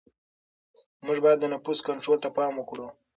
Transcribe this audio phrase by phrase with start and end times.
[1.05, 2.87] موږ باید د نفوس کنټرول ته پام وکړو.